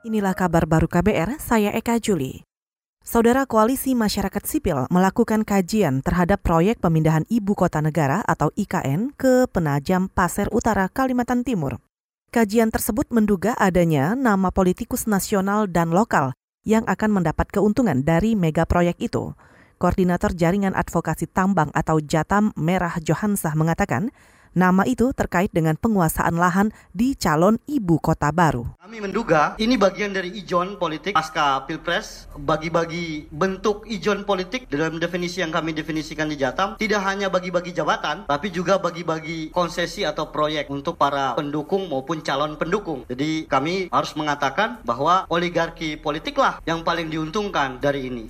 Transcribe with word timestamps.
Inilah 0.00 0.32
kabar 0.32 0.64
baru 0.64 0.88
KBR, 0.88 1.36
saya 1.36 1.76
Eka 1.76 2.00
Juli. 2.00 2.40
Saudara 3.04 3.44
Koalisi 3.44 3.92
Masyarakat 3.92 4.48
Sipil 4.48 4.88
melakukan 4.88 5.44
kajian 5.44 6.00
terhadap 6.00 6.40
proyek 6.40 6.80
pemindahan 6.80 7.28
Ibu 7.28 7.52
Kota 7.52 7.84
Negara 7.84 8.24
atau 8.24 8.48
IKN 8.56 9.12
ke 9.12 9.44
Penajam 9.52 10.08
Pasir 10.08 10.48
Utara, 10.56 10.88
Kalimantan 10.88 11.44
Timur. 11.44 11.84
Kajian 12.32 12.72
tersebut 12.72 13.12
menduga 13.12 13.52
adanya 13.60 14.16
nama 14.16 14.48
politikus 14.48 15.04
nasional 15.04 15.68
dan 15.68 15.92
lokal 15.92 16.32
yang 16.64 16.88
akan 16.88 17.20
mendapat 17.20 17.52
keuntungan 17.52 18.00
dari 18.00 18.32
mega 18.32 18.64
proyek 18.64 18.96
itu. 19.04 19.36
Koordinator 19.76 20.32
Jaringan 20.32 20.72
Advokasi 20.80 21.28
Tambang 21.28 21.68
atau 21.76 22.00
Jatam 22.00 22.56
Merah 22.56 22.96
Johansah 23.04 23.52
mengatakan, 23.52 24.16
Nama 24.50 24.82
itu 24.82 25.14
terkait 25.14 25.54
dengan 25.54 25.78
penguasaan 25.78 26.34
lahan 26.34 26.74
di 26.90 27.14
calon 27.14 27.62
ibu 27.70 28.02
kota 28.02 28.34
baru. 28.34 28.66
Kami 28.82 28.98
menduga 28.98 29.54
ini 29.62 29.78
bagian 29.78 30.10
dari 30.10 30.34
ijon 30.34 30.74
politik 30.74 31.14
pasca 31.14 31.62
pilpres, 31.70 32.26
bagi-bagi 32.34 33.30
bentuk 33.30 33.86
ijon 33.86 34.26
politik 34.26 34.66
dalam 34.66 34.98
definisi 34.98 35.38
yang 35.38 35.54
kami 35.54 35.70
definisikan 35.70 36.26
di 36.26 36.34
Jatam, 36.34 36.74
tidak 36.82 36.98
hanya 37.06 37.30
bagi-bagi 37.30 37.70
jabatan, 37.70 38.26
tapi 38.26 38.50
juga 38.50 38.82
bagi-bagi 38.82 39.54
konsesi 39.54 40.02
atau 40.02 40.34
proyek 40.34 40.66
untuk 40.66 40.98
para 40.98 41.38
pendukung 41.38 41.86
maupun 41.86 42.18
calon 42.18 42.58
pendukung. 42.58 43.06
Jadi 43.06 43.46
kami 43.46 43.86
harus 43.94 44.18
mengatakan 44.18 44.82
bahwa 44.82 45.30
oligarki 45.30 45.94
politiklah 45.94 46.58
yang 46.66 46.82
paling 46.82 47.06
diuntungkan 47.06 47.78
dari 47.78 48.10
ini. 48.10 48.26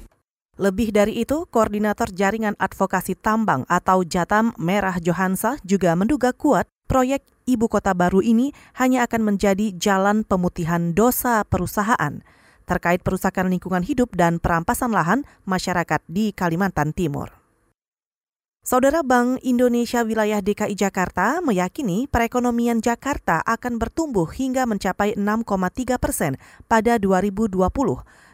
Lebih 0.59 0.91
dari 0.91 1.23
itu, 1.23 1.47
Koordinator 1.47 2.11
Jaringan 2.11 2.59
Advokasi 2.59 3.15
Tambang 3.15 3.69
atau 3.71 4.03
Jatam 4.03 4.51
Merah 4.59 4.99
Johansa 4.99 5.61
juga 5.63 5.95
menduga 5.95 6.35
kuat 6.35 6.67
proyek 6.91 7.23
ibu 7.47 7.71
kota 7.71 7.95
baru 7.95 8.19
ini 8.19 8.51
hanya 8.75 9.07
akan 9.07 9.35
menjadi 9.35 9.71
jalan 9.79 10.27
pemutihan 10.27 10.91
dosa 10.91 11.47
perusahaan 11.47 12.23
terkait 12.71 13.03
perusakan 13.03 13.51
lingkungan 13.51 13.83
hidup 13.83 14.15
dan 14.15 14.39
perampasan 14.39 14.95
lahan 14.95 15.27
masyarakat 15.43 16.07
di 16.07 16.31
Kalimantan 16.31 16.95
Timur. 16.95 17.35
Saudara 18.63 19.01
Bank 19.03 19.41
Indonesia 19.43 20.05
Wilayah 20.05 20.39
DKI 20.39 20.77
Jakarta 20.79 21.41
meyakini 21.43 22.07
perekonomian 22.07 22.79
Jakarta 22.79 23.43
akan 23.43 23.81
bertumbuh 23.81 24.29
hingga 24.31 24.69
mencapai 24.69 25.17
6,3 25.17 25.97
persen 25.97 26.37
pada 26.71 27.01
2020 27.01 27.57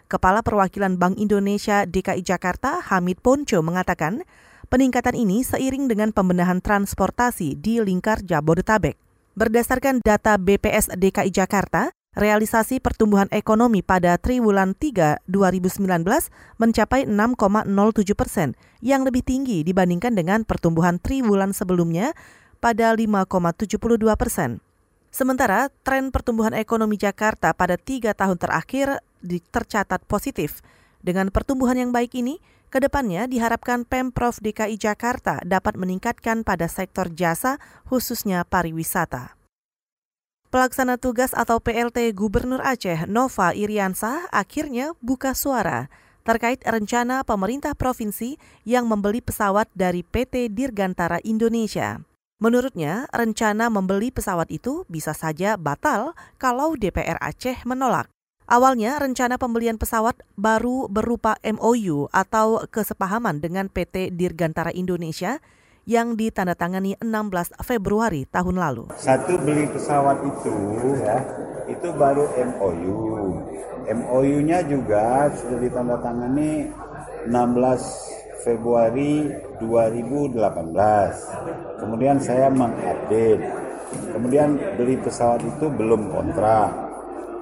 Kepala 0.06 0.38
Perwakilan 0.38 1.02
Bank 1.02 1.18
Indonesia 1.18 1.82
DKI 1.82 2.22
Jakarta 2.22 2.78
Hamid 2.78 3.18
Ponco 3.18 3.58
mengatakan, 3.58 4.22
peningkatan 4.70 5.18
ini 5.18 5.42
seiring 5.42 5.90
dengan 5.90 6.14
pembenahan 6.14 6.62
transportasi 6.62 7.58
di 7.58 7.82
lingkar 7.82 8.22
Jabodetabek. 8.22 8.94
Berdasarkan 9.34 9.98
data 10.06 10.38
BPS 10.38 10.94
DKI 10.94 11.34
Jakarta, 11.34 11.90
realisasi 12.14 12.78
pertumbuhan 12.78 13.26
ekonomi 13.34 13.82
pada 13.82 14.14
triwulan 14.14 14.78
3 14.78 15.26
2019 15.26 16.06
mencapai 16.62 17.10
6,07 17.10 18.14
persen, 18.14 18.54
yang 18.78 19.02
lebih 19.02 19.26
tinggi 19.26 19.66
dibandingkan 19.66 20.14
dengan 20.14 20.46
pertumbuhan 20.46 21.02
triwulan 21.02 21.50
sebelumnya 21.50 22.14
pada 22.62 22.94
5,72 22.94 23.74
persen. 24.14 24.62
Sementara 25.16 25.72
tren 25.80 26.12
pertumbuhan 26.12 26.52
ekonomi 26.52 27.00
Jakarta 27.00 27.56
pada 27.56 27.80
tiga 27.80 28.12
tahun 28.12 28.36
terakhir 28.36 29.00
tercatat 29.24 30.04
positif. 30.04 30.60
Dengan 31.00 31.32
pertumbuhan 31.32 31.80
yang 31.80 31.88
baik 31.88 32.20
ini, 32.20 32.36
ke 32.68 32.84
depannya 32.84 33.24
diharapkan 33.24 33.88
Pemprov 33.88 34.36
DKI 34.44 34.76
Jakarta 34.76 35.40
dapat 35.40 35.80
meningkatkan 35.80 36.44
pada 36.44 36.68
sektor 36.68 37.08
jasa, 37.08 37.56
khususnya 37.88 38.44
pariwisata. 38.44 39.40
Pelaksana 40.52 41.00
tugas 41.00 41.32
atau 41.32 41.64
PLT 41.64 42.12
Gubernur 42.12 42.60
Aceh 42.60 43.08
Nova 43.08 43.56
Iriansa 43.56 44.28
akhirnya 44.28 44.92
buka 45.00 45.32
suara 45.32 45.88
terkait 46.28 46.60
rencana 46.60 47.24
pemerintah 47.24 47.72
provinsi 47.72 48.36
yang 48.68 48.84
membeli 48.84 49.24
pesawat 49.24 49.72
dari 49.72 50.04
PT 50.04 50.52
Dirgantara 50.52 51.24
Indonesia. 51.24 52.04
Menurutnya, 52.36 53.08
rencana 53.16 53.72
membeli 53.72 54.12
pesawat 54.12 54.52
itu 54.52 54.84
bisa 54.92 55.16
saja 55.16 55.56
batal 55.56 56.12
kalau 56.36 56.76
DPR 56.76 57.16
Aceh 57.16 57.64
menolak. 57.64 58.12
Awalnya, 58.44 59.00
rencana 59.00 59.40
pembelian 59.40 59.80
pesawat 59.80 60.20
baru 60.36 60.84
berupa 60.92 61.40
MOU 61.40 62.12
atau 62.12 62.60
kesepahaman 62.68 63.40
dengan 63.40 63.72
PT 63.72 64.12
Dirgantara 64.12 64.68
Indonesia 64.76 65.40
yang 65.88 66.12
ditandatangani 66.12 67.00
16 67.00 67.56
Februari 67.64 68.28
tahun 68.28 68.60
lalu. 68.60 68.92
Satu 69.00 69.40
beli 69.40 69.64
pesawat 69.72 70.20
itu 70.20 70.52
ya, 71.00 71.24
itu 71.72 71.88
baru 71.96 72.28
MOU. 72.36 73.00
MOU-nya 73.96 74.60
juga 74.68 75.32
sudah 75.32 75.56
ditandatangani 75.56 76.68
16 77.32 78.25
Februari 78.42 79.30
2018. 79.62 81.80
Kemudian 81.80 82.18
saya 82.20 82.52
mengupdate. 82.52 83.40
Kemudian 84.12 84.58
beli 84.76 84.98
pesawat 84.98 85.40
itu 85.46 85.70
belum 85.70 86.10
kontrak. 86.10 86.84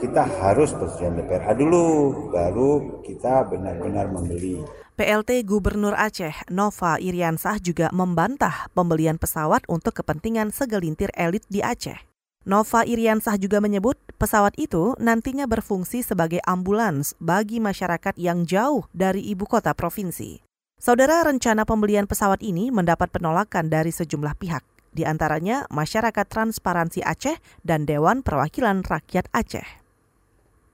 Kita 0.03 0.27
harus 0.27 0.75
persetujuan 0.77 1.23
DPRA 1.23 1.55
dulu, 1.57 1.87
baru 2.29 3.01
kita 3.01 3.49
benar-benar 3.49 4.13
membeli. 4.13 4.61
PLT 4.95 5.43
Gubernur 5.43 5.91
Aceh 5.97 6.47
Nova 6.55 7.03
Iriansah 7.03 7.59
juga 7.59 7.91
membantah 7.91 8.71
pembelian 8.77 9.19
pesawat 9.19 9.67
untuk 9.67 9.99
kepentingan 9.99 10.55
segelintir 10.55 11.11
elit 11.19 11.43
di 11.51 11.59
Aceh. 11.65 11.99
Nova 12.45 12.85
Iriansah 12.85 13.41
juga 13.41 13.57
menyebut 13.65 13.97
pesawat 14.21 14.53
itu 14.61 14.93
nantinya 15.01 15.49
berfungsi 15.49 16.05
sebagai 16.05 16.45
ambulans 16.45 17.17
bagi 17.17 17.57
masyarakat 17.57 18.21
yang 18.21 18.45
jauh 18.45 18.85
dari 18.93 19.25
ibu 19.25 19.49
kota 19.49 19.73
provinsi. 19.73 20.45
Saudara 20.85 21.25
rencana 21.25 21.65
pembelian 21.65 22.05
pesawat 22.05 22.45
ini 22.45 22.69
mendapat 22.69 23.09
penolakan 23.09 23.73
dari 23.73 23.89
sejumlah 23.89 24.37
pihak, 24.37 24.61
di 24.93 25.09
antaranya 25.09 25.65
Masyarakat 25.73 26.29
Transparansi 26.29 27.01
Aceh 27.01 27.41
dan 27.65 27.89
Dewan 27.89 28.21
Perwakilan 28.21 28.85
Rakyat 28.85 29.33
Aceh. 29.33 29.65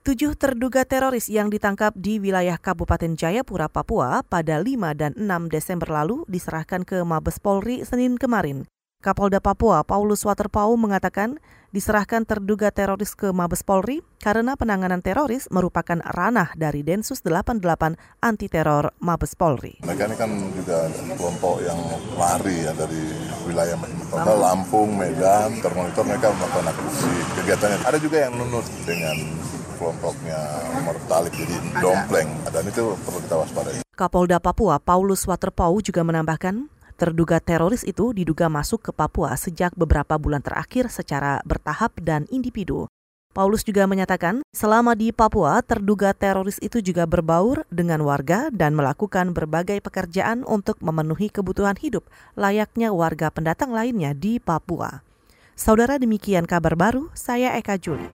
Tujuh 0.03 0.35
terduga 0.35 0.83
teroris 0.83 1.31
yang 1.31 1.47
ditangkap 1.47 1.95
di 1.95 2.19
wilayah 2.19 2.59
Kabupaten 2.59 3.15
Jayapura, 3.15 3.71
Papua 3.71 4.25
pada 4.27 4.59
5 4.59 4.99
dan 4.99 5.15
6 5.15 5.47
Desember 5.47 5.87
lalu 5.87 6.27
diserahkan 6.27 6.83
ke 6.83 7.05
Mabes 7.07 7.39
Polri 7.39 7.85
Senin 7.87 8.19
kemarin. 8.19 8.67
Kapolda 9.01 9.41
Papua 9.41 9.81
Paulus 9.81 10.21
Waterpau 10.21 10.77
mengatakan 10.77 11.41
diserahkan 11.73 12.21
terduga 12.21 12.69
teroris 12.69 13.17
ke 13.17 13.33
Mabes 13.33 13.65
Polri 13.65 14.05
karena 14.21 14.53
penanganan 14.53 15.01
teroris 15.01 15.49
merupakan 15.49 15.97
ranah 16.05 16.53
dari 16.53 16.85
Densus 16.85 17.25
88 17.25 17.97
anti 18.21 18.45
teror 18.45 18.93
Mabes 19.01 19.33
Polri. 19.33 19.81
Mereka 19.81 20.05
ini 20.05 20.15
kan 20.21 20.29
juga 20.53 20.85
kelompok 21.17 21.65
yang 21.65 21.81
lari 22.13 22.61
ya 22.61 22.77
dari 22.77 23.01
wilayah 23.49 23.73
Lampung, 23.81 24.37
Lampung 24.37 24.89
Medan, 24.93 25.49
termonitor 25.65 26.05
mereka 26.05 26.29
melakukan 26.37 26.65
aksi 26.69 27.11
kegiatannya. 27.41 27.77
Ada 27.81 27.97
juga 27.97 28.17
yang 28.29 28.37
nunut 28.37 28.65
dengan 28.85 29.17
kelompoknya 29.81 30.39
Mortalik 30.85 31.33
jadi 31.33 31.57
dompleng 31.81 32.29
dan 32.53 32.63
itu 32.69 32.93
perlu 33.01 33.19
kita 33.25 33.35
waspadai. 33.41 33.81
Kapolda 33.97 34.37
Papua 34.37 34.77
Paulus 34.77 35.25
Waterpau 35.25 35.81
juga 35.81 36.05
menambahkan 36.05 36.69
Terduga 37.01 37.41
teroris 37.41 37.81
itu 37.81 38.13
diduga 38.13 38.45
masuk 38.45 38.85
ke 38.85 38.91
Papua 38.93 39.33
sejak 39.33 39.73
beberapa 39.73 40.21
bulan 40.21 40.45
terakhir 40.45 40.85
secara 40.85 41.41
bertahap 41.49 41.97
dan 41.97 42.29
individu. 42.29 42.85
Paulus 43.33 43.65
juga 43.65 43.89
menyatakan, 43.89 44.45
selama 44.53 44.93
di 44.93 45.09
Papua, 45.09 45.65
terduga 45.65 46.13
teroris 46.13 46.61
itu 46.61 46.77
juga 46.77 47.09
berbaur 47.09 47.65
dengan 47.73 48.05
warga 48.05 48.53
dan 48.53 48.77
melakukan 48.77 49.33
berbagai 49.33 49.81
pekerjaan 49.81 50.45
untuk 50.45 50.77
memenuhi 50.77 51.33
kebutuhan 51.33 51.73
hidup 51.81 52.05
layaknya 52.37 52.93
warga 52.93 53.33
pendatang 53.33 53.73
lainnya 53.73 54.13
di 54.13 54.37
Papua. 54.37 55.01
Saudara 55.57 55.97
demikian 55.97 56.45
kabar 56.45 56.77
baru, 56.77 57.09
saya 57.17 57.57
Eka 57.57 57.81
Juli. 57.81 58.13